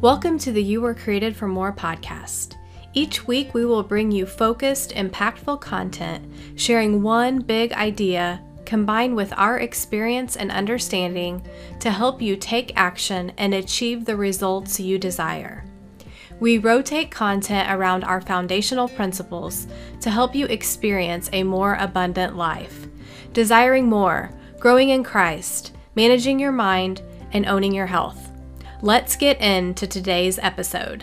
Welcome 0.00 0.38
to 0.38 0.52
the 0.52 0.62
You 0.62 0.80
Were 0.80 0.94
Created 0.94 1.34
for 1.34 1.48
More 1.48 1.72
podcast. 1.72 2.54
Each 2.94 3.26
week, 3.26 3.52
we 3.52 3.66
will 3.66 3.82
bring 3.82 4.12
you 4.12 4.26
focused, 4.26 4.92
impactful 4.92 5.60
content, 5.60 6.24
sharing 6.54 7.02
one 7.02 7.40
big 7.40 7.72
idea 7.72 8.40
combined 8.64 9.16
with 9.16 9.32
our 9.36 9.58
experience 9.58 10.36
and 10.36 10.52
understanding 10.52 11.44
to 11.80 11.90
help 11.90 12.22
you 12.22 12.36
take 12.36 12.70
action 12.76 13.32
and 13.38 13.52
achieve 13.52 14.04
the 14.04 14.16
results 14.16 14.78
you 14.78 15.00
desire. 15.00 15.64
We 16.38 16.58
rotate 16.58 17.10
content 17.10 17.68
around 17.68 18.04
our 18.04 18.20
foundational 18.20 18.86
principles 18.86 19.66
to 20.02 20.10
help 20.10 20.32
you 20.32 20.46
experience 20.46 21.28
a 21.32 21.42
more 21.42 21.74
abundant 21.74 22.36
life, 22.36 22.86
desiring 23.32 23.88
more, 23.88 24.30
growing 24.60 24.90
in 24.90 25.02
Christ, 25.02 25.74
managing 25.96 26.38
your 26.38 26.52
mind, 26.52 27.02
and 27.32 27.46
owning 27.46 27.74
your 27.74 27.86
health. 27.86 28.27
Let's 28.80 29.16
get 29.16 29.40
into 29.40 29.88
today's 29.88 30.38
episode. 30.38 31.02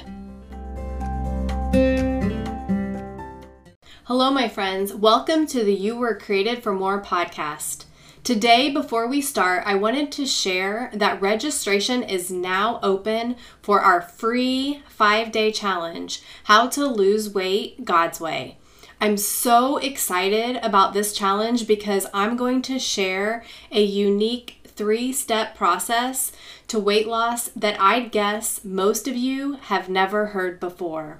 Hello, 4.05 4.31
my 4.31 4.47
friends. 4.47 4.93
Welcome 4.93 5.45
to 5.47 5.61
the 5.61 5.73
You 5.73 5.97
Were 5.97 6.17
Created 6.17 6.63
for 6.63 6.71
More 6.71 7.01
podcast. 7.01 7.83
Today, 8.23 8.69
before 8.69 9.07
we 9.07 9.19
start, 9.19 9.63
I 9.65 9.75
wanted 9.75 10.09
to 10.13 10.25
share 10.25 10.89
that 10.93 11.21
registration 11.21 12.01
is 12.01 12.31
now 12.31 12.79
open 12.81 13.35
for 13.61 13.81
our 13.81 13.99
free 13.99 14.81
five 14.87 15.33
day 15.33 15.51
challenge 15.51 16.21
How 16.45 16.69
to 16.69 16.85
Lose 16.87 17.33
Weight 17.33 17.83
God's 17.83 18.21
Way. 18.21 18.57
I'm 19.01 19.17
so 19.17 19.75
excited 19.79 20.59
about 20.63 20.93
this 20.93 21.11
challenge 21.11 21.67
because 21.67 22.07
I'm 22.13 22.37
going 22.37 22.61
to 22.63 22.79
share 22.79 23.43
a 23.69 23.83
unique 23.83 24.64
three 24.75 25.11
step 25.11 25.55
process 25.55 26.31
to 26.67 26.79
weight 26.79 27.07
loss 27.07 27.49
that 27.49 27.79
I'd 27.79 28.11
guess 28.11 28.63
most 28.63 29.07
of 29.07 29.15
you 29.15 29.53
have 29.53 29.89
never 29.89 30.27
heard 30.27 30.59
before. 30.59 31.19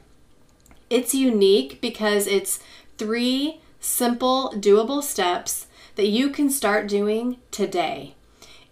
It's 0.90 1.16
unique 1.16 1.82
because 1.82 2.28
it's 2.28 2.60
three 2.98 3.62
simple, 3.80 4.54
doable 4.56 5.02
steps 5.02 5.68
that 5.96 6.08
you 6.08 6.30
can 6.30 6.50
start 6.50 6.88
doing 6.88 7.38
today. 7.52 8.16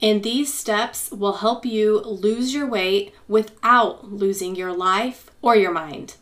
And 0.02 0.22
these 0.22 0.54
steps 0.54 1.12
will 1.12 1.38
help 1.38 1.66
you 1.66 2.00
lose 2.02 2.54
your 2.54 2.68
weight 2.68 3.14
without 3.28 4.12
losing 4.12 4.56
your 4.56 4.74
life 4.74 5.32
or 5.42 5.56
your 5.56 5.72
mind. 5.72 6.16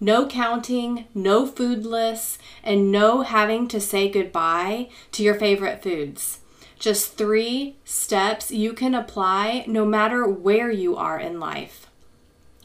No 0.00 0.26
counting, 0.26 1.04
no 1.14 1.46
food 1.46 1.84
lists, 1.84 2.38
and 2.64 2.90
no 2.90 3.20
having 3.20 3.68
to 3.68 3.80
say 3.80 4.08
goodbye 4.10 4.88
to 5.12 5.22
your 5.22 5.34
favorite 5.34 5.82
foods. 5.82 6.39
Just 6.80 7.18
three 7.18 7.76
steps 7.84 8.50
you 8.50 8.72
can 8.72 8.94
apply 8.94 9.64
no 9.66 9.84
matter 9.84 10.26
where 10.26 10.70
you 10.70 10.96
are 10.96 11.20
in 11.20 11.38
life. 11.38 11.86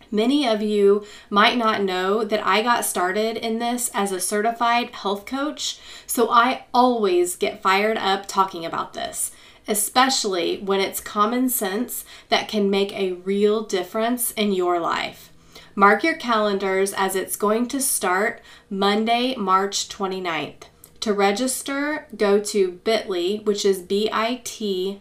Many 0.09 0.47
of 0.47 0.61
you 0.61 1.05
might 1.29 1.57
not 1.57 1.83
know 1.83 2.23
that 2.23 2.47
I 2.47 2.61
got 2.61 2.85
started 2.85 3.35
in 3.35 3.59
this 3.59 3.91
as 3.93 4.13
a 4.13 4.21
certified 4.21 4.91
health 4.91 5.25
coach, 5.25 5.79
so 6.07 6.29
I 6.29 6.63
always 6.73 7.35
get 7.35 7.61
fired 7.61 7.97
up 7.97 8.25
talking 8.25 8.65
about 8.65 8.93
this, 8.93 9.33
especially 9.67 10.59
when 10.59 10.79
it's 10.79 11.01
common 11.01 11.49
sense 11.49 12.05
that 12.29 12.47
can 12.47 12.69
make 12.69 12.93
a 12.93 13.13
real 13.13 13.63
difference 13.63 14.31
in 14.31 14.53
your 14.53 14.79
life. 14.79 15.29
Mark 15.75 16.05
your 16.05 16.15
calendars 16.15 16.93
as 16.93 17.17
it's 17.17 17.35
going 17.35 17.67
to 17.67 17.81
start 17.81 18.41
Monday, 18.69 19.35
March 19.35 19.89
29th. 19.89 20.69
To 21.05 21.13
register, 21.13 22.07
go 22.17 22.39
to 22.39 22.71
bit.ly, 22.83 23.41
which 23.43 23.63
is 23.63 23.83
bit.ly 23.83 24.97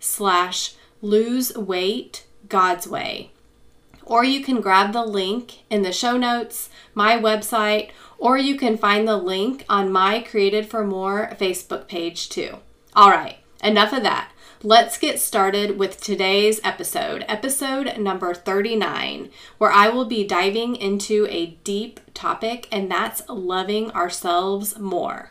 slash 0.00 0.74
lose 1.00 1.56
weight 1.56 2.26
God's 2.48 2.88
way. 2.88 3.30
Or 4.04 4.24
you 4.24 4.42
can 4.42 4.60
grab 4.60 4.92
the 4.92 5.04
link 5.04 5.58
in 5.70 5.82
the 5.82 5.92
show 5.92 6.16
notes, 6.16 6.70
my 6.92 7.16
website, 7.16 7.90
or 8.18 8.36
you 8.36 8.56
can 8.56 8.76
find 8.76 9.06
the 9.06 9.16
link 9.16 9.64
on 9.68 9.92
my 9.92 10.18
Created 10.18 10.66
for 10.66 10.84
More 10.84 11.30
Facebook 11.38 11.86
page 11.86 12.28
too. 12.28 12.56
All 12.94 13.10
right, 13.10 13.38
enough 13.62 13.92
of 13.92 14.02
that. 14.02 14.32
Let's 14.66 14.98
get 14.98 15.20
started 15.20 15.78
with 15.78 16.00
today's 16.00 16.60
episode, 16.64 17.24
episode 17.28 17.98
number 17.98 18.34
39, 18.34 19.30
where 19.58 19.70
I 19.70 19.90
will 19.90 20.06
be 20.06 20.26
diving 20.26 20.74
into 20.74 21.24
a 21.30 21.56
deep 21.62 22.00
topic, 22.14 22.66
and 22.72 22.90
that's 22.90 23.22
loving 23.28 23.92
ourselves 23.92 24.76
more. 24.76 25.30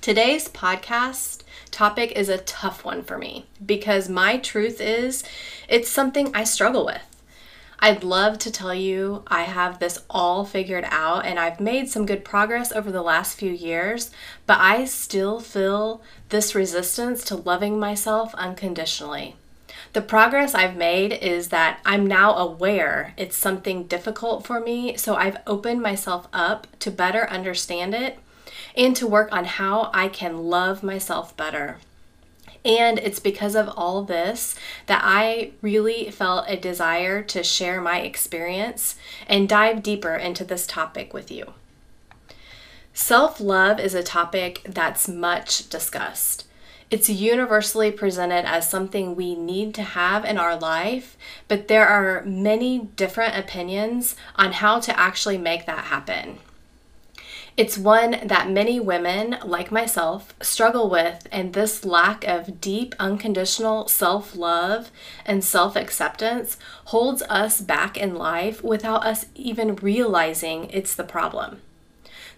Today's 0.00 0.48
podcast 0.48 1.42
topic 1.70 2.12
is 2.12 2.30
a 2.30 2.38
tough 2.38 2.82
one 2.82 3.02
for 3.02 3.18
me 3.18 3.44
because 3.64 4.08
my 4.08 4.38
truth 4.38 4.80
is 4.80 5.22
it's 5.68 5.90
something 5.90 6.34
I 6.34 6.44
struggle 6.44 6.86
with. 6.86 7.11
I'd 7.84 8.04
love 8.04 8.38
to 8.38 8.52
tell 8.52 8.72
you 8.72 9.24
I 9.26 9.42
have 9.42 9.80
this 9.80 9.98
all 10.08 10.44
figured 10.44 10.84
out 10.86 11.26
and 11.26 11.36
I've 11.36 11.58
made 11.58 11.90
some 11.90 12.06
good 12.06 12.24
progress 12.24 12.70
over 12.70 12.92
the 12.92 13.02
last 13.02 13.36
few 13.36 13.50
years, 13.50 14.12
but 14.46 14.60
I 14.60 14.84
still 14.84 15.40
feel 15.40 16.00
this 16.28 16.54
resistance 16.54 17.24
to 17.24 17.34
loving 17.34 17.80
myself 17.80 18.36
unconditionally. 18.36 19.34
The 19.94 20.00
progress 20.00 20.54
I've 20.54 20.76
made 20.76 21.12
is 21.12 21.48
that 21.48 21.80
I'm 21.84 22.06
now 22.06 22.36
aware 22.36 23.14
it's 23.16 23.36
something 23.36 23.88
difficult 23.88 24.46
for 24.46 24.60
me, 24.60 24.96
so 24.96 25.16
I've 25.16 25.38
opened 25.44 25.82
myself 25.82 26.28
up 26.32 26.68
to 26.78 26.90
better 26.92 27.28
understand 27.28 27.96
it 27.96 28.20
and 28.76 28.94
to 28.94 29.08
work 29.08 29.32
on 29.32 29.44
how 29.44 29.90
I 29.92 30.06
can 30.06 30.44
love 30.44 30.84
myself 30.84 31.36
better. 31.36 31.78
And 32.64 32.98
it's 32.98 33.18
because 33.18 33.56
of 33.56 33.68
all 33.76 34.02
this 34.02 34.54
that 34.86 35.02
I 35.04 35.52
really 35.62 36.10
felt 36.10 36.44
a 36.48 36.56
desire 36.56 37.22
to 37.24 37.42
share 37.42 37.80
my 37.80 38.00
experience 38.00 38.96
and 39.26 39.48
dive 39.48 39.82
deeper 39.82 40.14
into 40.14 40.44
this 40.44 40.66
topic 40.66 41.12
with 41.12 41.30
you. 41.30 41.54
Self 42.94 43.40
love 43.40 43.80
is 43.80 43.94
a 43.94 44.02
topic 44.02 44.60
that's 44.68 45.08
much 45.08 45.68
discussed. 45.70 46.46
It's 46.90 47.08
universally 47.08 47.90
presented 47.90 48.44
as 48.44 48.68
something 48.68 49.16
we 49.16 49.34
need 49.34 49.74
to 49.76 49.82
have 49.82 50.26
in 50.26 50.36
our 50.36 50.58
life, 50.58 51.16
but 51.48 51.66
there 51.66 51.88
are 51.88 52.22
many 52.26 52.90
different 52.96 53.34
opinions 53.34 54.14
on 54.36 54.52
how 54.52 54.78
to 54.80 55.00
actually 55.00 55.38
make 55.38 55.64
that 55.64 55.84
happen. 55.86 56.38
It's 57.54 57.76
one 57.76 58.16
that 58.24 58.48
many 58.48 58.80
women, 58.80 59.36
like 59.44 59.70
myself, 59.70 60.34
struggle 60.40 60.88
with, 60.88 61.28
and 61.30 61.52
this 61.52 61.84
lack 61.84 62.24
of 62.24 62.62
deep, 62.62 62.94
unconditional 62.98 63.88
self 63.88 64.34
love 64.34 64.90
and 65.26 65.44
self 65.44 65.76
acceptance 65.76 66.56
holds 66.86 67.22
us 67.28 67.60
back 67.60 67.98
in 67.98 68.14
life 68.14 68.64
without 68.64 69.04
us 69.04 69.26
even 69.34 69.76
realizing 69.76 70.70
it's 70.70 70.94
the 70.94 71.04
problem. 71.04 71.60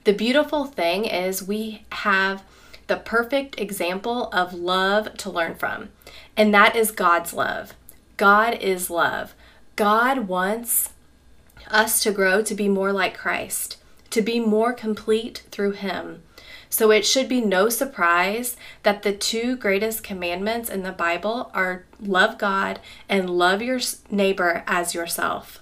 The 0.02 0.12
beautiful 0.12 0.64
thing 0.64 1.04
is, 1.04 1.46
we 1.46 1.84
have 1.92 2.42
the 2.88 2.96
perfect 2.96 3.58
example 3.60 4.28
of 4.32 4.52
love 4.52 5.16
to 5.18 5.30
learn 5.30 5.54
from, 5.54 5.90
and 6.36 6.52
that 6.52 6.74
is 6.74 6.90
God's 6.90 7.32
love. 7.32 7.74
God 8.16 8.54
is 8.54 8.90
love. 8.90 9.34
God 9.76 10.26
wants 10.26 10.92
us 11.70 12.02
to 12.02 12.10
grow 12.10 12.42
to 12.42 12.54
be 12.54 12.68
more 12.68 12.92
like 12.92 13.16
Christ 13.16 13.76
to 14.14 14.22
be 14.22 14.38
more 14.38 14.72
complete 14.72 15.42
through 15.50 15.72
Him. 15.72 16.22
So 16.70 16.92
it 16.92 17.04
should 17.04 17.28
be 17.28 17.40
no 17.40 17.68
surprise 17.68 18.56
that 18.84 19.02
the 19.02 19.12
two 19.12 19.56
greatest 19.56 20.04
commandments 20.04 20.70
in 20.70 20.84
the 20.84 20.92
Bible 20.92 21.50
are 21.52 21.84
love 22.00 22.38
God 22.38 22.78
and 23.08 23.28
love 23.28 23.60
your 23.60 23.80
neighbor 24.10 24.62
as 24.68 24.94
yourself. 24.94 25.58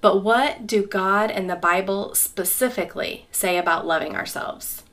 But 0.00 0.22
what 0.22 0.68
do 0.68 0.86
God 0.86 1.28
and 1.28 1.50
the 1.50 1.56
Bible 1.56 2.14
specifically 2.14 3.26
say 3.32 3.58
about 3.58 3.84
loving 3.84 4.14
ourselves? 4.14 4.84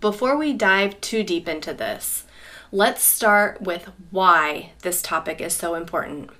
Before 0.00 0.36
we 0.36 0.52
dive 0.52 1.00
too 1.00 1.22
deep 1.22 1.46
into 1.46 1.72
this, 1.72 2.24
let's 2.72 3.04
start 3.04 3.62
with 3.62 3.88
why 4.10 4.72
this 4.82 5.00
topic 5.00 5.40
is 5.40 5.54
so 5.54 5.76
important. 5.76 6.30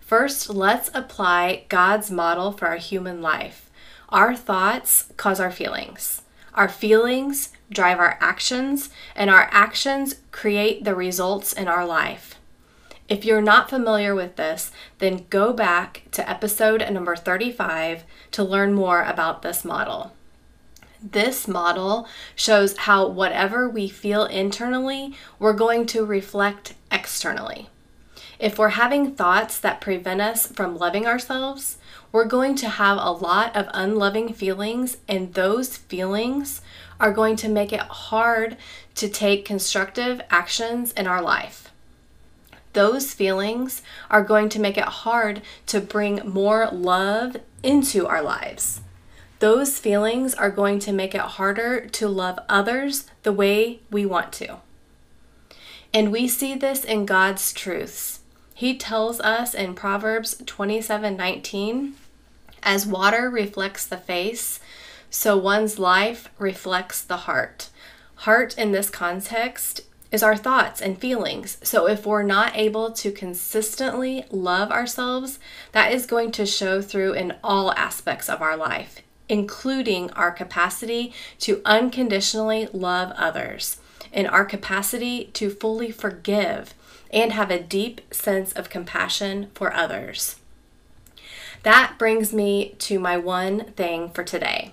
First, 0.00 0.50
let's 0.50 0.88
apply 0.94 1.64
God's 1.68 2.12
model 2.12 2.52
for 2.52 2.68
our 2.68 2.76
human 2.76 3.20
life. 3.20 3.69
Our 4.10 4.34
thoughts 4.34 5.12
cause 5.16 5.38
our 5.38 5.52
feelings. 5.52 6.22
Our 6.54 6.68
feelings 6.68 7.52
drive 7.70 8.00
our 8.00 8.18
actions, 8.20 8.90
and 9.14 9.30
our 9.30 9.48
actions 9.52 10.16
create 10.32 10.82
the 10.82 10.96
results 10.96 11.52
in 11.52 11.68
our 11.68 11.86
life. 11.86 12.34
If 13.08 13.24
you're 13.24 13.42
not 13.42 13.70
familiar 13.70 14.14
with 14.14 14.34
this, 14.34 14.72
then 14.98 15.26
go 15.30 15.52
back 15.52 16.02
to 16.12 16.28
episode 16.28 16.84
number 16.90 17.14
35 17.14 18.02
to 18.32 18.42
learn 18.42 18.72
more 18.72 19.02
about 19.02 19.42
this 19.42 19.64
model. 19.64 20.12
This 21.02 21.46
model 21.46 22.08
shows 22.34 22.76
how 22.78 23.06
whatever 23.06 23.68
we 23.68 23.88
feel 23.88 24.24
internally, 24.24 25.14
we're 25.38 25.52
going 25.52 25.86
to 25.86 26.04
reflect 26.04 26.74
externally. 26.90 27.68
If 28.40 28.58
we're 28.58 28.70
having 28.70 29.14
thoughts 29.14 29.58
that 29.60 29.80
prevent 29.80 30.20
us 30.20 30.46
from 30.46 30.78
loving 30.78 31.06
ourselves, 31.06 31.78
we're 32.12 32.24
going 32.24 32.54
to 32.56 32.68
have 32.68 32.98
a 32.98 33.12
lot 33.12 33.54
of 33.54 33.68
unloving 33.72 34.32
feelings, 34.32 34.96
and 35.08 35.34
those 35.34 35.76
feelings 35.76 36.60
are 36.98 37.12
going 37.12 37.36
to 37.36 37.48
make 37.48 37.72
it 37.72 37.80
hard 37.80 38.56
to 38.96 39.08
take 39.08 39.44
constructive 39.44 40.20
actions 40.30 40.92
in 40.92 41.06
our 41.06 41.22
life. 41.22 41.70
those 42.72 43.12
feelings 43.12 43.82
are 44.10 44.22
going 44.22 44.48
to 44.48 44.60
make 44.60 44.78
it 44.78 44.84
hard 44.84 45.42
to 45.66 45.80
bring 45.80 46.20
more 46.28 46.68
love 46.70 47.36
into 47.62 48.06
our 48.06 48.22
lives. 48.22 48.80
Those 49.40 49.78
feelings 49.78 50.34
are 50.34 50.50
going 50.50 50.78
to 50.80 50.92
make 50.92 51.14
it 51.14 51.20
harder 51.20 51.86
to 51.86 52.08
love 52.08 52.38
others 52.48 53.06
the 53.22 53.32
way 53.32 53.80
we 53.90 54.06
want 54.06 54.32
to. 54.34 54.58
And 55.92 56.12
we 56.12 56.28
see 56.28 56.54
this 56.54 56.84
in 56.84 57.06
God's 57.06 57.52
truths. 57.52 58.20
He 58.54 58.76
tells 58.76 59.18
us 59.20 59.54
in 59.54 59.74
Proverbs 59.74 60.36
27 60.46 61.16
19, 61.16 61.94
as 62.62 62.86
water 62.86 63.30
reflects 63.30 63.86
the 63.86 63.96
face, 63.96 64.60
so 65.10 65.36
one's 65.36 65.78
life 65.78 66.28
reflects 66.38 67.02
the 67.02 67.18
heart. 67.18 67.68
Heart 68.16 68.56
in 68.58 68.72
this 68.72 68.90
context 68.90 69.82
is 70.12 70.22
our 70.22 70.36
thoughts 70.36 70.80
and 70.80 70.98
feelings. 70.98 71.58
So 71.62 71.86
if 71.86 72.04
we're 72.04 72.22
not 72.22 72.56
able 72.56 72.90
to 72.92 73.12
consistently 73.12 74.24
love 74.30 74.70
ourselves, 74.70 75.38
that 75.72 75.92
is 75.92 76.06
going 76.06 76.32
to 76.32 76.46
show 76.46 76.82
through 76.82 77.12
in 77.14 77.36
all 77.42 77.72
aspects 77.72 78.28
of 78.28 78.42
our 78.42 78.56
life, 78.56 79.00
including 79.28 80.10
our 80.12 80.32
capacity 80.32 81.12
to 81.40 81.62
unconditionally 81.64 82.68
love 82.72 83.12
others 83.16 83.80
and 84.12 84.26
our 84.26 84.44
capacity 84.44 85.26
to 85.34 85.50
fully 85.50 85.90
forgive 85.90 86.74
and 87.12 87.32
have 87.32 87.50
a 87.50 87.62
deep 87.62 88.00
sense 88.12 88.52
of 88.52 88.70
compassion 88.70 89.48
for 89.54 89.72
others. 89.72 90.39
That 91.62 91.96
brings 91.98 92.32
me 92.32 92.74
to 92.78 92.98
my 92.98 93.16
one 93.16 93.72
thing 93.72 94.10
for 94.10 94.24
today. 94.24 94.72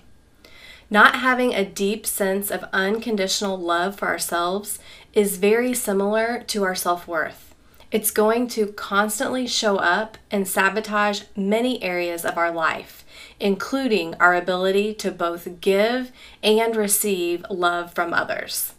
Not 0.90 1.16
having 1.16 1.54
a 1.54 1.64
deep 1.64 2.06
sense 2.06 2.50
of 2.50 2.64
unconditional 2.72 3.58
love 3.58 3.96
for 3.96 4.08
ourselves 4.08 4.78
is 5.12 5.36
very 5.36 5.74
similar 5.74 6.42
to 6.46 6.64
our 6.64 6.74
self 6.74 7.06
worth. 7.06 7.54
It's 7.90 8.10
going 8.10 8.48
to 8.48 8.68
constantly 8.68 9.46
show 9.46 9.76
up 9.76 10.18
and 10.30 10.48
sabotage 10.48 11.22
many 11.36 11.82
areas 11.82 12.24
of 12.24 12.36
our 12.38 12.50
life, 12.50 13.04
including 13.40 14.14
our 14.14 14.34
ability 14.34 14.94
to 14.94 15.10
both 15.10 15.60
give 15.60 16.12
and 16.42 16.76
receive 16.76 17.44
love 17.50 17.92
from 17.94 18.12
others. 18.14 18.74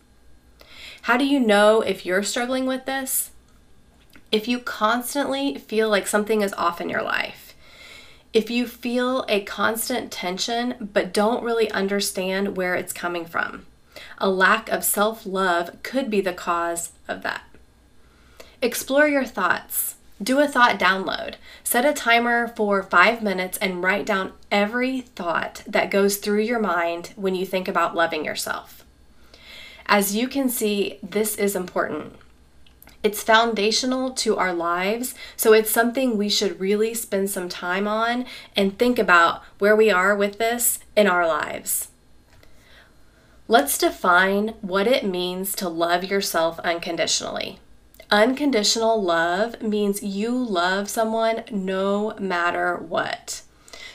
How 1.03 1.17
do 1.17 1.25
you 1.25 1.39
know 1.39 1.81
if 1.81 2.05
you're 2.05 2.23
struggling 2.23 2.65
with 2.65 2.85
this? 2.85 3.31
If 4.31 4.47
you 4.47 4.59
constantly 4.59 5.57
feel 5.57 5.89
like 5.89 6.05
something 6.05 6.41
is 6.41 6.53
off 6.53 6.79
in 6.79 6.89
your 6.89 7.01
life, 7.01 7.48
if 8.33 8.49
you 8.49 8.67
feel 8.67 9.25
a 9.27 9.41
constant 9.41 10.11
tension 10.11 10.89
but 10.93 11.13
don't 11.13 11.43
really 11.43 11.69
understand 11.71 12.55
where 12.55 12.75
it's 12.75 12.93
coming 12.93 13.25
from. 13.25 13.65
A 14.17 14.29
lack 14.29 14.69
of 14.69 14.83
self 14.83 15.25
love 15.25 15.81
could 15.83 16.09
be 16.09 16.21
the 16.21 16.33
cause 16.33 16.91
of 17.07 17.21
that. 17.23 17.43
Explore 18.61 19.07
your 19.07 19.25
thoughts. 19.25 19.95
Do 20.21 20.39
a 20.39 20.47
thought 20.47 20.77
download. 20.77 21.35
Set 21.63 21.85
a 21.85 21.93
timer 21.93 22.49
for 22.49 22.83
five 22.83 23.23
minutes 23.23 23.57
and 23.59 23.81
write 23.81 24.05
down 24.05 24.33
every 24.51 25.01
thought 25.01 25.63
that 25.65 25.91
goes 25.91 26.17
through 26.17 26.41
your 26.41 26.59
mind 26.59 27.13
when 27.15 27.35
you 27.35 27.45
think 27.45 27.69
about 27.69 27.95
loving 27.95 28.25
yourself. 28.25 28.83
As 29.85 30.15
you 30.15 30.27
can 30.27 30.49
see, 30.49 30.99
this 31.01 31.35
is 31.35 31.55
important. 31.55 32.15
It's 33.01 33.23
foundational 33.23 34.11
to 34.11 34.35
our 34.35 34.53
lives, 34.53 35.15
so 35.37 35.53
it's 35.53 35.71
something 35.71 36.17
we 36.17 36.27
should 36.27 36.59
really 36.59 36.93
spend 36.93 37.29
some 37.29 37.47
time 37.47 37.87
on 37.87 38.25
and 38.55 38.77
think 38.77 38.99
about 38.99 39.41
where 39.57 39.75
we 39.75 39.89
are 39.89 40.15
with 40.15 40.37
this 40.37 40.79
in 40.97 41.07
our 41.07 41.25
lives. 41.25 41.89
Let's 43.47 43.77
define 43.77 44.49
what 44.61 44.85
it 44.85 45.05
means 45.05 45.55
to 45.55 45.69
love 45.69 46.03
yourself 46.03 46.59
unconditionally. 46.59 47.59
Unconditional 48.11 49.01
love 49.01 49.61
means 49.61 50.03
you 50.03 50.31
love 50.31 50.89
someone 50.89 51.43
no 51.49 52.15
matter 52.19 52.75
what. 52.75 53.43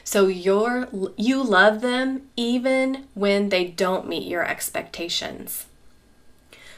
So 0.03 0.29
you're, 0.29 0.89
you 1.17 1.43
love 1.43 1.83
them 1.83 2.23
even 2.37 3.07
when 3.15 3.51
they 3.51 3.65
don't 3.67 4.09
meet 4.09 4.27
your 4.27 4.47
expectations. 4.47 5.67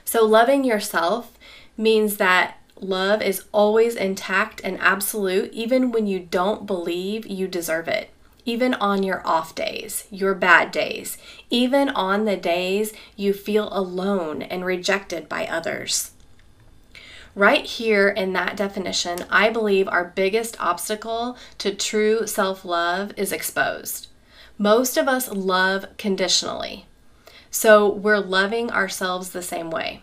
So 0.05 0.25
loving 0.25 0.65
yourself 0.65 1.37
means 1.77 2.17
that 2.17 2.59
love 2.79 3.23
is 3.23 3.45
always 3.53 3.95
intact 3.95 4.61
and 4.63 4.79
absolute, 4.81 5.53
even 5.53 5.91
when 5.91 6.07
you 6.07 6.21
don't 6.21 6.67
believe 6.67 7.27
you 7.27 7.49
deserve 7.49 7.89
it. 7.89 8.11
Even 8.45 8.75
on 8.75 9.03
your 9.03 9.27
off 9.27 9.55
days, 9.55 10.07
your 10.11 10.35
bad 10.35 10.71
days, 10.71 11.19
even 11.51 11.89
on 11.89 12.25
the 12.25 12.37
days 12.37 12.93
you 13.17 13.33
feel 13.33 13.69
alone 13.73 14.41
and 14.41 14.65
rejected 14.65 15.29
by 15.29 15.47
others. 15.47 16.13
Right 17.35 17.67
here 17.67 18.09
in 18.09 18.33
that 18.33 18.57
definition, 18.57 19.27
I 19.29 19.51
believe 19.51 19.89
our 19.89 20.05
biggest 20.05 20.59
obstacle 20.59 21.37
to 21.59 21.75
true 21.75 22.27
self 22.27 22.65
love 22.65 23.13
is 23.17 23.33
exposed. 23.33 24.07
Most 24.57 24.97
of 24.97 25.07
us 25.07 25.29
love 25.31 25.85
conditionally. 25.99 26.87
So 27.51 27.93
we're 27.93 28.21
loving 28.21 28.71
ourselves 28.71 29.31
the 29.31 29.43
same 29.43 29.71
way. 29.71 30.01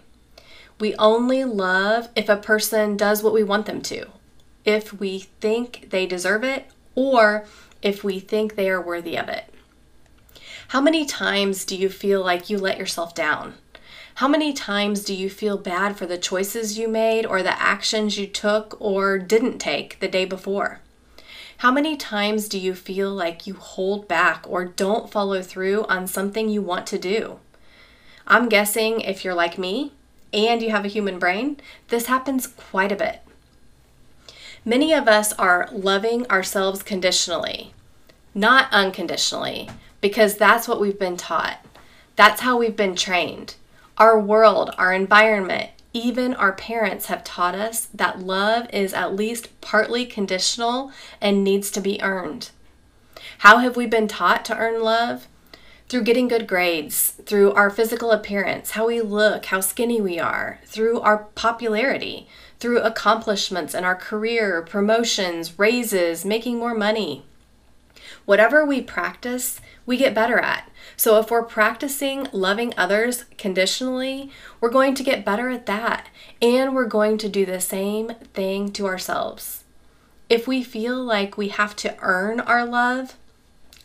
We 0.83 0.95
only 0.95 1.45
love 1.45 2.09
if 2.13 2.27
a 2.27 2.35
person 2.35 2.97
does 2.97 3.23
what 3.23 3.31
we 3.31 3.41
want 3.41 3.67
them 3.67 3.81
to, 3.83 4.07
if 4.65 4.91
we 4.91 5.19
think 5.19 5.87
they 5.91 6.05
deserve 6.05 6.43
it, 6.43 6.65
or 6.93 7.45
if 7.81 8.03
we 8.03 8.19
think 8.19 8.55
they 8.55 8.69
are 8.69 8.81
worthy 8.81 9.17
of 9.17 9.29
it. 9.29 9.45
How 10.67 10.81
many 10.81 11.05
times 11.05 11.63
do 11.63 11.77
you 11.77 11.87
feel 11.87 12.21
like 12.21 12.49
you 12.49 12.57
let 12.57 12.77
yourself 12.77 13.15
down? 13.15 13.53
How 14.15 14.27
many 14.27 14.51
times 14.51 15.05
do 15.05 15.15
you 15.15 15.29
feel 15.29 15.57
bad 15.57 15.95
for 15.95 16.05
the 16.05 16.17
choices 16.17 16.77
you 16.77 16.89
made 16.89 17.25
or 17.25 17.41
the 17.41 17.57
actions 17.57 18.17
you 18.17 18.27
took 18.27 18.75
or 18.81 19.17
didn't 19.17 19.59
take 19.59 20.01
the 20.01 20.09
day 20.09 20.25
before? 20.25 20.81
How 21.59 21.71
many 21.71 21.95
times 21.95 22.49
do 22.49 22.59
you 22.59 22.75
feel 22.75 23.09
like 23.09 23.47
you 23.47 23.53
hold 23.53 24.09
back 24.09 24.43
or 24.49 24.65
don't 24.65 25.09
follow 25.09 25.41
through 25.41 25.85
on 25.85 26.07
something 26.07 26.49
you 26.49 26.61
want 26.61 26.87
to 26.87 26.99
do? 26.99 27.39
I'm 28.27 28.49
guessing 28.49 28.99
if 28.99 29.23
you're 29.23 29.33
like 29.33 29.57
me, 29.57 29.93
and 30.33 30.61
you 30.61 30.71
have 30.71 30.85
a 30.85 30.89
human 30.89 31.19
brain, 31.19 31.57
this 31.89 32.07
happens 32.07 32.47
quite 32.47 32.91
a 32.91 32.95
bit. 32.95 33.21
Many 34.65 34.93
of 34.93 35.07
us 35.07 35.33
are 35.33 35.69
loving 35.71 36.25
ourselves 36.29 36.83
conditionally, 36.83 37.73
not 38.33 38.71
unconditionally, 38.71 39.69
because 40.01 40.37
that's 40.37 40.67
what 40.67 40.79
we've 40.79 40.99
been 40.99 41.17
taught. 41.17 41.65
That's 42.15 42.41
how 42.41 42.57
we've 42.57 42.75
been 42.75 42.95
trained. 42.95 43.55
Our 43.97 44.19
world, 44.19 44.73
our 44.77 44.93
environment, 44.93 45.69
even 45.93 46.33
our 46.33 46.53
parents 46.53 47.05
have 47.05 47.23
taught 47.23 47.55
us 47.55 47.85
that 47.93 48.19
love 48.19 48.67
is 48.73 48.93
at 48.93 49.15
least 49.15 49.61
partly 49.61 50.05
conditional 50.05 50.91
and 51.21 51.43
needs 51.43 51.69
to 51.71 51.81
be 51.81 52.01
earned. 52.01 52.49
How 53.39 53.57
have 53.57 53.75
we 53.75 53.85
been 53.85 54.07
taught 54.07 54.43
to 54.45 54.57
earn 54.57 54.81
love? 54.81 55.27
Through 55.93 56.01
getting 56.01 56.27
good 56.27 56.47
grades, 56.47 57.11
through 57.23 57.53
our 57.53 57.69
physical 57.69 58.09
appearance, 58.09 58.71
how 58.71 58.87
we 58.87 58.99
look, 58.99 59.45
how 59.45 59.59
skinny 59.59 60.01
we 60.01 60.17
are, 60.17 60.59
through 60.65 60.99
our 61.01 61.25
popularity, 61.35 62.27
through 62.59 62.79
accomplishments 62.79 63.75
in 63.75 63.83
our 63.83 63.93
career, 63.95 64.63
promotions, 64.63 65.59
raises, 65.59 66.25
making 66.25 66.57
more 66.57 66.73
money. 66.73 67.23
Whatever 68.25 68.65
we 68.65 68.81
practice, 68.81 69.61
we 69.85 69.95
get 69.95 70.15
better 70.15 70.39
at. 70.39 70.67
So 70.97 71.19
if 71.19 71.29
we're 71.29 71.43
practicing 71.43 72.27
loving 72.31 72.73
others 72.75 73.25
conditionally, 73.37 74.31
we're 74.59 74.71
going 74.71 74.95
to 74.95 75.03
get 75.03 75.23
better 75.23 75.49
at 75.49 75.67
that. 75.67 76.07
And 76.41 76.73
we're 76.73 76.87
going 76.87 77.19
to 77.19 77.29
do 77.29 77.45
the 77.45 77.61
same 77.61 78.13
thing 78.33 78.71
to 78.71 78.87
ourselves. 78.87 79.63
If 80.27 80.47
we 80.47 80.63
feel 80.63 80.99
like 81.03 81.37
we 81.37 81.49
have 81.49 81.75
to 81.75 81.95
earn 81.99 82.39
our 82.39 82.65
love, 82.65 83.15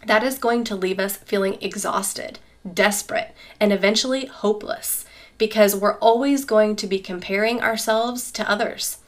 that 0.07 0.23
is 0.23 0.38
going 0.38 0.64
to 0.64 0.76
leave 0.76 0.99
us 0.99 1.17
feeling 1.17 1.59
exhausted, 1.61 2.38
desperate, 2.73 3.35
and 3.61 3.73
eventually 3.73 4.26
hopeless 4.26 5.05
because 5.38 5.76
we're 5.76 5.99
always 5.99 6.45
going 6.45 6.76
to 6.76 6.87
be 6.87 6.99
comparing 6.99 7.61
ourselves 7.61 8.31
to 8.33 8.50
others. 8.50 8.99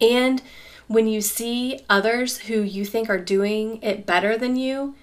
And 0.00 0.42
when 0.86 1.06
you 1.06 1.20
see 1.20 1.80
others 1.88 2.38
who 2.38 2.62
you 2.62 2.84
think 2.84 3.08
are 3.08 3.18
doing 3.18 3.82
it 3.82 4.06
better 4.06 4.36
than 4.36 4.56
you, 4.56 4.94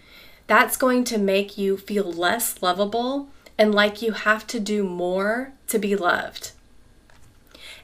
that's 0.46 0.78
going 0.78 1.04
to 1.06 1.18
make 1.18 1.58
you 1.58 1.78
feel 1.78 2.12
less 2.12 2.62
lovable 2.62 3.30
and 3.58 3.74
like 3.74 4.02
you 4.02 4.12
have 4.14 4.46
to 4.48 4.60
do 4.60 4.84
more 4.84 5.54
to 5.68 5.80
be 5.80 5.96
loved. 5.96 6.52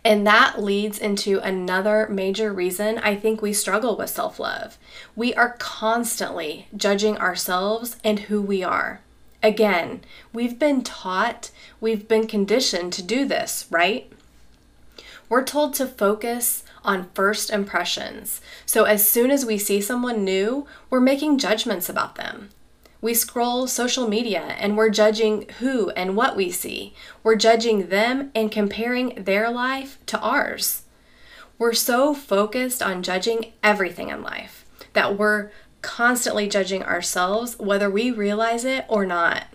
And 0.06 0.28
that 0.28 0.62
leads 0.62 1.00
into 1.00 1.40
another 1.40 2.08
major 2.10 2.52
reason 2.52 2.98
I 3.00 3.16
think 3.16 3.42
we 3.42 3.54
struggle 3.54 3.96
with 3.96 4.10
self 4.10 4.40
love. 4.40 4.78
We 5.16 5.34
are 5.34 5.56
constantly 5.60 6.68
judging 6.76 7.18
ourselves 7.18 7.98
and 8.04 8.22
who 8.22 8.42
we 8.42 8.64
are. 8.64 9.00
Again, 9.42 10.02
we've 10.34 10.60
been 10.60 10.84
taught, 10.84 11.52
we've 11.80 12.08
been 12.08 12.28
conditioned 12.28 12.94
to 12.94 13.04
do 13.04 13.26
this, 13.26 13.66
right? 13.70 14.12
We're 15.30 15.44
told 15.44 15.74
to 15.76 15.86
focus 15.88 16.64
on 16.84 17.10
first 17.14 17.50
impressions. 17.50 18.42
So 18.66 18.84
as 18.84 19.10
soon 19.10 19.32
as 19.32 19.46
we 19.46 19.58
see 19.58 19.82
someone 19.82 20.24
new, 20.24 20.68
we're 20.90 21.00
making 21.00 21.40
judgments 21.40 21.90
about 21.90 22.16
them. 22.16 22.50
We 23.04 23.14
scroll 23.14 23.68
social 23.68 24.08
media 24.08 24.56
and 24.58 24.78
we're 24.78 24.90
judging 24.90 25.50
who 25.60 25.90
and 25.90 26.16
what 26.16 26.38
we 26.38 26.50
see. 26.50 26.94
We're 27.22 27.36
judging 27.36 27.90
them 27.90 28.32
and 28.34 28.50
comparing 28.50 29.26
their 29.26 29.52
life 29.52 29.98
to 30.06 30.20
ours. 30.22 30.84
We're 31.58 31.74
so 31.74 32.14
focused 32.14 32.82
on 32.82 33.04
judging 33.04 33.52
everything 33.62 34.08
in 34.08 34.24
life 34.24 34.64
that 34.94 35.18
we're 35.18 35.52
constantly 35.82 36.48
judging 36.48 36.82
ourselves, 36.82 37.60
whether 37.60 37.90
we 37.90 38.10
realize 38.10 38.64
it 38.64 38.86
or 38.88 39.06
not. 39.06 39.48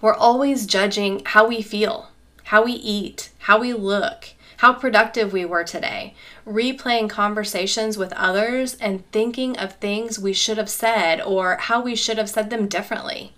We're 0.00 0.12
always 0.12 0.66
judging 0.66 1.22
how 1.26 1.46
we 1.46 1.62
feel, 1.62 2.10
how 2.42 2.64
we 2.64 2.72
eat, 2.72 3.30
how 3.38 3.60
we 3.60 3.72
look, 3.72 4.30
how 4.58 4.72
productive 4.72 5.32
we 5.32 5.44
were 5.44 5.64
today, 5.64 6.14
replaying 6.46 7.10
conversations 7.10 7.98
with 7.98 8.12
others 8.14 8.74
and 8.76 9.10
thinking 9.12 9.56
of 9.58 9.74
things 9.74 10.18
we 10.18 10.32
should 10.32 10.58
have 10.58 10.70
said 10.70 11.20
or 11.20 11.56
how 11.56 11.82
we 11.82 11.94
should 11.94 12.18
have 12.18 12.30
said 12.30 12.50
them 12.50 12.66
differently. 12.66 13.32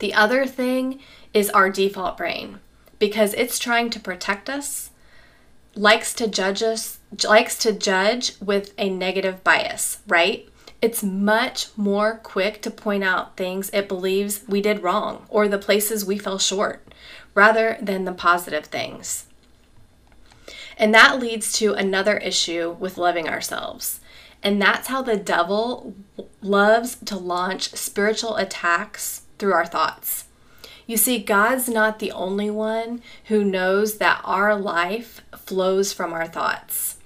The 0.00 0.14
other 0.14 0.46
thing 0.46 1.00
is 1.32 1.50
our 1.50 1.70
default 1.70 2.16
brain 2.16 2.58
because 2.98 3.34
it's 3.34 3.58
trying 3.58 3.90
to 3.90 4.00
protect 4.00 4.48
us, 4.48 4.90
likes 5.74 6.14
to 6.14 6.28
judge 6.28 6.62
us, 6.62 6.98
likes 7.26 7.58
to 7.58 7.72
judge 7.72 8.32
with 8.40 8.72
a 8.78 8.88
negative 8.88 9.44
bias, 9.44 9.98
right? 10.06 10.48
It's 10.82 11.02
much 11.02 11.68
more 11.76 12.20
quick 12.22 12.60
to 12.62 12.70
point 12.70 13.04
out 13.04 13.36
things 13.36 13.70
it 13.72 13.88
believes 13.88 14.44
we 14.48 14.60
did 14.60 14.82
wrong 14.82 15.26
or 15.28 15.48
the 15.48 15.58
places 15.58 16.04
we 16.04 16.18
fell 16.18 16.38
short 16.38 16.86
rather 17.34 17.78
than 17.80 18.04
the 18.04 18.12
positive 18.12 18.66
things. 18.66 19.26
And 20.76 20.94
that 20.94 21.20
leads 21.20 21.52
to 21.58 21.74
another 21.74 22.16
issue 22.18 22.76
with 22.78 22.98
loving 22.98 23.28
ourselves. 23.28 24.00
And 24.42 24.60
that's 24.60 24.88
how 24.88 25.02
the 25.02 25.16
devil 25.16 25.94
loves 26.42 26.96
to 27.06 27.16
launch 27.16 27.70
spiritual 27.70 28.36
attacks 28.36 29.22
through 29.38 29.54
our 29.54 29.66
thoughts. 29.66 30.26
You 30.86 30.96
see, 30.98 31.18
God's 31.18 31.68
not 31.68 31.98
the 31.98 32.12
only 32.12 32.50
one 32.50 33.00
who 33.26 33.42
knows 33.42 33.98
that 33.98 34.20
our 34.22 34.54
life 34.54 35.22
flows 35.34 35.92
from 35.92 36.12
our 36.12 36.26
thoughts. 36.26 36.98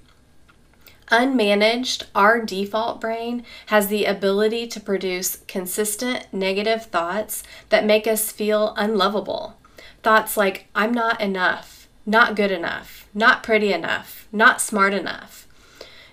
Unmanaged, 1.07 2.03
our 2.13 2.43
default 2.43 3.01
brain 3.01 3.43
has 3.67 3.87
the 3.87 4.05
ability 4.05 4.67
to 4.67 4.79
produce 4.79 5.37
consistent 5.47 6.27
negative 6.31 6.85
thoughts 6.85 7.41
that 7.69 7.85
make 7.85 8.05
us 8.05 8.31
feel 8.31 8.73
unlovable. 8.77 9.57
Thoughts 10.03 10.37
like, 10.37 10.67
I'm 10.75 10.93
not 10.93 11.19
enough, 11.19 11.78
not 12.05 12.35
good 12.35 12.51
enough, 12.51 13.07
not 13.13 13.43
pretty 13.43 13.73
enough, 13.73 14.27
not 14.31 14.61
smart 14.61 14.93
enough, 14.93 15.47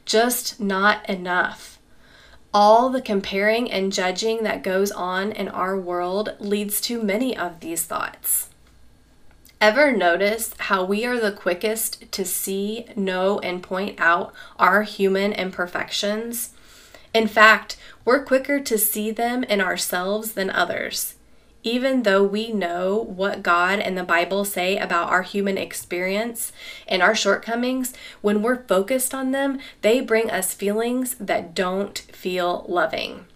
just 0.05 0.61
not 0.61 1.09
enough. 1.09 1.79
All 2.53 2.89
the 2.89 3.03
comparing 3.03 3.71
and 3.71 3.93
judging 3.93 4.43
that 4.45 4.63
goes 4.63 4.91
on 4.91 5.33
in 5.33 5.49
our 5.49 5.79
world 5.79 6.35
leads 6.39 6.81
to 6.83 7.03
many 7.03 7.37
of 7.37 7.61
these 7.61 7.85
thoughts. 7.85 8.49
Ever 9.61 9.91
notice 9.91 10.55
how 10.59 10.85
we 10.85 11.05
are 11.07 11.19
the 11.19 11.33
quickest 11.33 12.11
to 12.13 12.25
see, 12.25 12.87
know, 12.95 13.39
and 13.41 13.63
point 13.63 13.99
out 13.99 14.35
our 14.59 14.83
human 14.83 15.33
imperfections? 15.33 16.51
In 17.15 17.27
fact, 17.27 17.79
we're 18.05 18.25
quicker 18.25 18.61
to 18.61 18.79
see 18.79 19.11
them 19.11 19.45
in 19.45 19.61
ourselves 19.61 20.33
than 20.33 20.51
others 20.51 21.15
even 21.67 22.05
though 22.05 22.23
we 22.23 22.53
know 22.53 22.97
what 22.97 23.43
God 23.43 23.81
and 23.81 23.99
the 23.99 24.05
Bible 24.05 24.45
say 24.45 24.79
about 24.79 25.11
our 25.11 25.23
human 25.23 25.59
experience 25.59 26.53
and 26.87 27.03
our 27.03 27.13
shortcomings, 27.13 27.93
when 28.21 28.41
we're 28.41 28.63
focused 28.63 29.13
on 29.13 29.33
them, 29.33 29.59
they 29.83 30.01
bring 30.01 30.31
us 30.31 30.55
feelings 30.55 31.17
that 31.17 31.57
don't 31.57 31.99
feel 32.13 32.65
loving. 32.69 33.27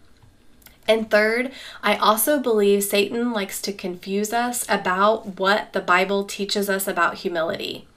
And 0.87 1.11
third, 1.11 1.51
I 1.83 1.97
also 1.97 2.39
believe 2.39 2.85
Satan 2.85 3.33
likes 3.33 3.61
to 3.63 3.73
confuse 3.73 4.33
us 4.33 4.65
about 4.69 5.41
what 5.41 5.73
the 5.73 5.81
Bible 5.81 6.23
teaches 6.23 6.71
us 6.71 6.87
about 6.87 7.17
humility. 7.17 7.89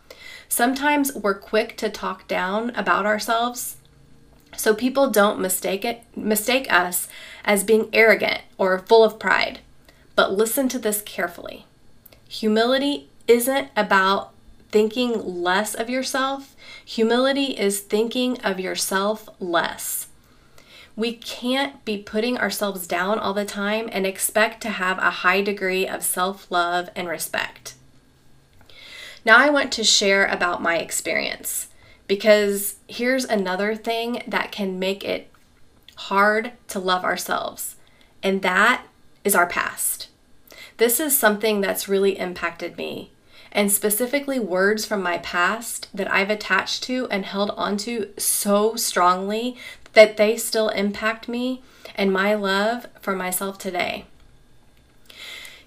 Sometimes 0.49 1.13
we're 1.13 1.35
quick 1.35 1.77
to 1.77 1.89
talk 1.89 2.27
down 2.27 2.71
about 2.71 3.05
ourselves, 3.05 3.77
so 4.57 4.73
people 4.73 5.11
don't 5.11 5.39
mistake 5.39 5.85
it 5.85 6.03
mistake 6.15 6.71
us 6.73 7.07
as 7.45 7.63
being 7.63 7.87
arrogant 7.93 8.41
or 8.57 8.79
full 8.79 9.03
of 9.03 9.19
pride. 9.19 9.59
But 10.15 10.33
listen 10.33 10.67
to 10.69 10.79
this 10.79 11.01
carefully. 11.01 11.65
Humility 12.27 13.09
isn't 13.27 13.69
about 13.75 14.31
thinking 14.71 15.43
less 15.43 15.75
of 15.75 15.89
yourself, 15.89 16.55
humility 16.83 17.57
is 17.57 17.79
thinking 17.79 18.41
of 18.41 18.59
yourself 18.59 19.29
less. 19.39 20.07
We 20.95 21.13
can't 21.13 21.83
be 21.85 21.97
putting 21.97 22.37
ourselves 22.37 22.87
down 22.87 23.19
all 23.19 23.33
the 23.33 23.45
time 23.45 23.89
and 23.91 24.05
expect 24.05 24.61
to 24.61 24.69
have 24.69 24.97
a 24.97 25.21
high 25.21 25.41
degree 25.41 25.87
of 25.87 26.03
self 26.03 26.49
love 26.51 26.89
and 26.95 27.07
respect. 27.07 27.75
Now, 29.25 29.37
I 29.37 29.49
want 29.49 29.71
to 29.73 29.83
share 29.83 30.25
about 30.25 30.61
my 30.61 30.77
experience 30.77 31.67
because 32.07 32.75
here's 32.87 33.25
another 33.25 33.75
thing 33.75 34.23
that 34.27 34.51
can 34.51 34.79
make 34.79 35.03
it 35.03 35.31
hard 35.95 36.51
to 36.67 36.79
love 36.79 37.03
ourselves, 37.03 37.75
and 38.21 38.41
that 38.41 38.85
is 39.23 39.35
our 39.35 39.47
past. 39.47 40.09
This 40.77 40.99
is 40.99 41.17
something 41.17 41.61
that's 41.61 41.87
really 41.87 42.17
impacted 42.17 42.77
me, 42.77 43.11
and 43.51 43.71
specifically 43.71 44.39
words 44.39 44.85
from 44.85 45.03
my 45.03 45.19
past 45.19 45.87
that 45.93 46.11
I've 46.11 46.29
attached 46.29 46.83
to 46.83 47.07
and 47.11 47.25
held 47.25 47.51
onto 47.51 48.11
so 48.17 48.75
strongly 48.75 49.55
that 49.93 50.17
they 50.17 50.37
still 50.37 50.69
impact 50.69 51.27
me 51.27 51.61
and 51.95 52.11
my 52.11 52.33
love 52.33 52.87
for 52.99 53.15
myself 53.15 53.57
today. 53.57 54.05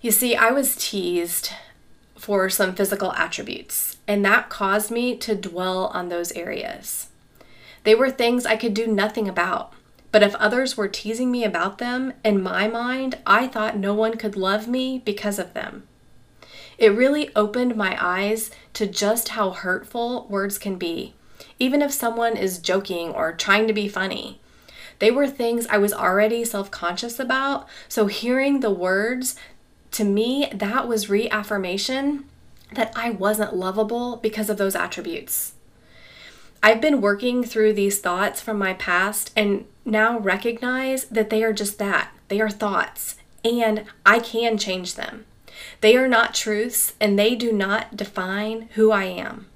You 0.01 0.11
see, 0.11 0.35
I 0.35 0.51
was 0.51 0.77
teased 0.77 1.51
for 2.17 2.51
some 2.51 2.75
physical 2.75 3.13
attributes, 3.13 3.99
and 4.09 4.25
that 4.25 4.49
caused 4.49 4.91
me 4.91 5.17
to 5.19 5.35
dwell 5.35 5.87
on 5.95 6.09
those 6.09 6.33
areas. 6.33 7.09
They 7.85 7.95
were 7.95 8.11
things 8.11 8.45
I 8.45 8.57
could 8.57 8.75
do 8.75 8.89
nothing 8.89 9.29
about. 9.29 9.73
But 10.13 10.23
if 10.23 10.35
others 10.37 10.77
were 10.77 10.89
teasing 10.89 11.31
me 11.31 11.45
about 11.45 11.79
them, 11.79 12.13
in 12.25 12.43
my 12.43 12.69
mind, 12.69 13.19
I 13.27 13.47
thought 13.47 13.77
no 13.77 13.95
one 13.95 14.17
could 14.17 14.37
love 14.37 14.69
me 14.69 15.03
because 15.05 15.39
of 15.39 15.55
them. 15.55 15.87
It 16.79 16.95
really 16.95 17.35
opened 17.35 17.77
my 17.77 17.97
eyes 18.01 18.51
to 18.75 18.87
just 18.87 19.31
how 19.31 19.51
hurtful 19.51 20.27
words 20.29 20.59
can 20.59 20.77
be, 20.77 21.15
even 21.59 21.83
if 21.83 21.93
someone 21.93 22.37
is 22.37 22.59
joking 22.59 23.11
or 23.11 23.33
trying 23.33 23.67
to 23.67 23.73
be 23.73 23.89
funny. 23.89 24.41
They 24.99 25.11
were 25.11 25.27
things 25.27 25.67
I 25.67 25.79
was 25.79 25.93
already 25.93 26.45
self 26.45 26.71
conscious 26.71 27.19
about, 27.19 27.69
so 27.89 28.07
hearing 28.07 28.61
the 28.61 28.71
words, 28.71 29.37
to 29.93 30.05
me, 30.05 30.49
that 30.53 30.89
was 30.89 31.11
reaffirmation 31.11 32.25
that 32.73 32.93
I 32.97 33.11
wasn't 33.11 33.57
lovable 33.57 34.17
because 34.17 34.51
of 34.51 34.57
those 34.57 34.75
attributes. 34.75 35.53
I've 36.63 36.81
been 36.81 37.01
working 37.01 37.45
through 37.45 37.75
these 37.75 38.01
thoughts 38.01 38.41
from 38.41 38.59
my 38.59 38.75
past 38.75 39.33
and 39.37 39.67
now 39.85 40.19
recognize 40.19 41.05
that 41.05 41.31
they 41.31 41.43
are 41.45 41.53
just 41.53 41.79
that. 41.79 42.13
They 42.29 42.41
are 42.41 42.51
thoughts, 42.51 43.17
and 43.45 43.85
I 44.05 44.19
can 44.19 44.59
change 44.59 44.95
them. 44.95 45.27
They 45.81 45.97
are 45.97 46.09
not 46.09 46.35
truths, 46.35 46.95
and 47.01 47.19
they 47.19 47.35
do 47.35 47.53
not 47.53 47.97
define 47.97 48.69
who 48.75 48.91
I 48.91 49.05
am. 49.05 49.47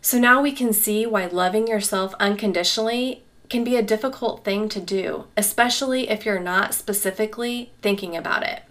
So 0.00 0.18
now 0.18 0.40
we 0.40 0.52
can 0.52 0.72
see 0.72 1.04
why 1.04 1.26
loving 1.26 1.66
yourself 1.66 2.14
unconditionally 2.20 3.22
can 3.50 3.64
be 3.64 3.76
a 3.76 3.82
difficult 3.82 4.44
thing 4.44 4.68
to 4.68 4.80
do, 4.80 5.24
especially 5.36 6.08
if 6.08 6.24
you're 6.24 6.40
not 6.40 6.72
specifically 6.72 7.72
thinking 7.82 8.16
about 8.16 8.44
it. 8.44 8.62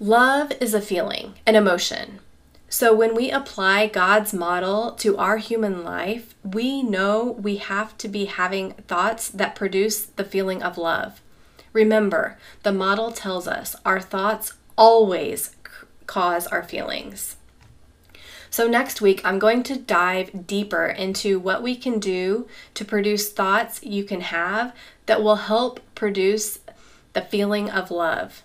Love 0.00 0.52
is 0.60 0.74
a 0.74 0.80
feeling, 0.80 1.34
an 1.46 1.54
emotion. 1.54 2.20
So, 2.70 2.94
when 2.94 3.14
we 3.14 3.30
apply 3.30 3.86
God's 3.86 4.34
model 4.34 4.92
to 4.96 5.16
our 5.16 5.38
human 5.38 5.82
life, 5.82 6.34
we 6.44 6.82
know 6.82 7.32
we 7.40 7.56
have 7.56 7.96
to 7.96 8.08
be 8.08 8.26
having 8.26 8.72
thoughts 8.72 9.30
that 9.30 9.54
produce 9.54 10.04
the 10.04 10.24
feeling 10.24 10.62
of 10.62 10.76
love. 10.76 11.22
Remember, 11.72 12.36
the 12.64 12.72
model 12.72 13.10
tells 13.10 13.48
us 13.48 13.74
our 13.86 14.00
thoughts 14.00 14.52
always 14.76 15.56
cause 16.06 16.46
our 16.48 16.62
feelings. 16.62 17.36
So, 18.50 18.68
next 18.68 19.00
week, 19.00 19.22
I'm 19.24 19.38
going 19.38 19.62
to 19.62 19.76
dive 19.78 20.46
deeper 20.46 20.86
into 20.86 21.38
what 21.38 21.62
we 21.62 21.74
can 21.74 21.98
do 21.98 22.46
to 22.74 22.84
produce 22.84 23.32
thoughts 23.32 23.82
you 23.82 24.04
can 24.04 24.20
have 24.20 24.74
that 25.06 25.22
will 25.22 25.36
help 25.36 25.80
produce 25.94 26.58
the 27.14 27.22
feeling 27.22 27.70
of 27.70 27.90
love. 27.90 28.42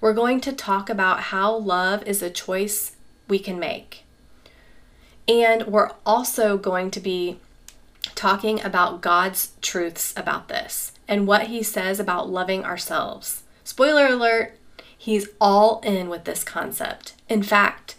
We're 0.00 0.14
going 0.14 0.40
to 0.40 0.52
talk 0.52 0.90
about 0.90 1.20
how 1.20 1.54
love 1.56 2.02
is 2.04 2.20
a 2.20 2.30
choice 2.30 2.96
we 3.30 3.38
can 3.38 3.58
make. 3.58 4.04
And 5.26 5.66
we're 5.66 5.90
also 6.04 6.58
going 6.58 6.90
to 6.90 7.00
be 7.00 7.38
talking 8.14 8.60
about 8.62 9.00
God's 9.00 9.52
truths 9.62 10.12
about 10.16 10.48
this 10.48 10.92
and 11.08 11.26
what 11.26 11.46
He 11.46 11.62
says 11.62 12.00
about 12.00 12.28
loving 12.28 12.64
ourselves. 12.64 13.44
Spoiler 13.64 14.06
alert, 14.06 14.58
He's 14.96 15.28
all 15.40 15.80
in 15.80 16.10
with 16.10 16.24
this 16.24 16.44
concept. 16.44 17.14
In 17.28 17.42
fact, 17.42 17.96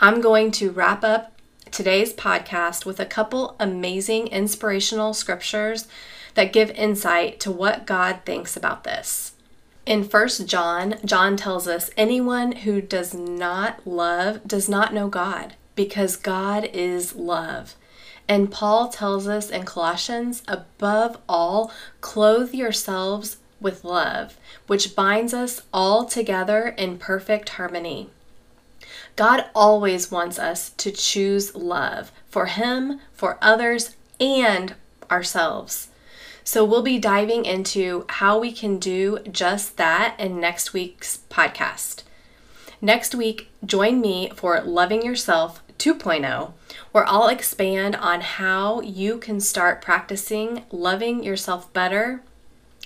I'm 0.00 0.20
going 0.20 0.50
to 0.52 0.70
wrap 0.70 1.02
up 1.04 1.32
today's 1.70 2.12
podcast 2.12 2.84
with 2.84 3.00
a 3.00 3.06
couple 3.06 3.56
amazing 3.58 4.26
inspirational 4.26 5.14
scriptures 5.14 5.88
that 6.34 6.52
give 6.52 6.70
insight 6.72 7.40
to 7.40 7.50
what 7.50 7.86
God 7.86 8.20
thinks 8.26 8.56
about 8.56 8.84
this. 8.84 9.31
In 9.84 10.04
1 10.04 10.28
John, 10.46 10.94
John 11.04 11.36
tells 11.36 11.66
us 11.66 11.90
anyone 11.96 12.52
who 12.52 12.80
does 12.80 13.12
not 13.14 13.84
love 13.84 14.46
does 14.46 14.68
not 14.68 14.94
know 14.94 15.08
God 15.08 15.54
because 15.74 16.16
God 16.16 16.68
is 16.72 17.16
love. 17.16 17.74
And 18.28 18.52
Paul 18.52 18.88
tells 18.88 19.26
us 19.26 19.50
in 19.50 19.64
Colossians, 19.64 20.44
above 20.46 21.18
all, 21.28 21.72
clothe 22.00 22.54
yourselves 22.54 23.38
with 23.60 23.82
love, 23.82 24.36
which 24.68 24.94
binds 24.94 25.34
us 25.34 25.62
all 25.72 26.04
together 26.04 26.68
in 26.68 26.98
perfect 26.98 27.48
harmony. 27.50 28.08
God 29.16 29.46
always 29.52 30.12
wants 30.12 30.38
us 30.38 30.70
to 30.70 30.92
choose 30.92 31.56
love 31.56 32.12
for 32.28 32.46
Him, 32.46 33.00
for 33.12 33.36
others, 33.42 33.96
and 34.20 34.76
ourselves. 35.10 35.88
So 36.44 36.64
we'll 36.64 36.82
be 36.82 36.98
diving 36.98 37.44
into 37.44 38.04
how 38.08 38.38
we 38.38 38.52
can 38.52 38.78
do 38.78 39.20
just 39.30 39.76
that 39.76 40.16
in 40.18 40.40
next 40.40 40.72
week's 40.72 41.20
podcast. 41.30 42.02
Next 42.80 43.14
week, 43.14 43.50
join 43.64 44.00
me 44.00 44.30
for 44.34 44.60
Loving 44.60 45.02
Yourself 45.04 45.62
2.0, 45.78 46.52
where 46.90 47.06
I'll 47.06 47.28
expand 47.28 47.94
on 47.96 48.20
how 48.20 48.80
you 48.80 49.18
can 49.18 49.40
start 49.40 49.80
practicing 49.82 50.64
loving 50.70 51.22
yourself 51.22 51.72
better 51.72 52.22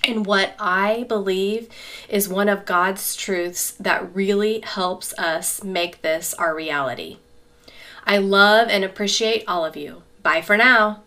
and 0.04 0.24
what 0.24 0.54
I 0.58 1.04
believe 1.08 1.68
is 2.08 2.28
one 2.28 2.48
of 2.48 2.64
God's 2.64 3.16
truths 3.16 3.72
that 3.72 4.14
really 4.14 4.60
helps 4.60 5.12
us 5.18 5.64
make 5.64 6.02
this 6.02 6.32
our 6.34 6.54
reality. 6.54 7.18
I 8.06 8.18
love 8.18 8.68
and 8.68 8.84
appreciate 8.84 9.44
all 9.48 9.64
of 9.64 9.76
you. 9.76 10.02
Bye 10.22 10.42
for 10.42 10.56
now. 10.56 11.02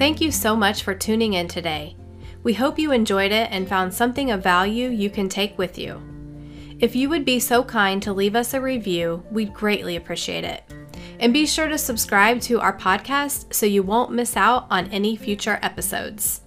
Thank 0.00 0.22
you 0.22 0.32
so 0.32 0.56
much 0.56 0.82
for 0.82 0.94
tuning 0.94 1.34
in 1.34 1.46
today. 1.46 1.94
We 2.42 2.54
hope 2.54 2.78
you 2.78 2.90
enjoyed 2.90 3.32
it 3.32 3.50
and 3.50 3.68
found 3.68 3.92
something 3.92 4.30
of 4.30 4.42
value 4.42 4.88
you 4.88 5.10
can 5.10 5.28
take 5.28 5.58
with 5.58 5.76
you. 5.76 6.00
If 6.78 6.96
you 6.96 7.10
would 7.10 7.26
be 7.26 7.38
so 7.38 7.62
kind 7.62 8.02
to 8.02 8.14
leave 8.14 8.34
us 8.34 8.54
a 8.54 8.62
review, 8.62 9.22
we'd 9.30 9.52
greatly 9.52 9.96
appreciate 9.96 10.44
it. 10.44 10.64
And 11.18 11.34
be 11.34 11.44
sure 11.44 11.68
to 11.68 11.76
subscribe 11.76 12.40
to 12.40 12.60
our 12.60 12.74
podcast 12.74 13.52
so 13.52 13.66
you 13.66 13.82
won't 13.82 14.10
miss 14.10 14.38
out 14.38 14.66
on 14.70 14.86
any 14.86 15.16
future 15.16 15.58
episodes. 15.60 16.40